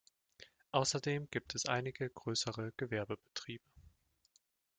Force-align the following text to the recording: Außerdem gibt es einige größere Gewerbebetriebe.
Außerdem 0.71 1.27
gibt 1.29 1.53
es 1.53 1.67
einige 1.67 2.09
größere 2.09 2.73
Gewerbebetriebe. 2.75 3.69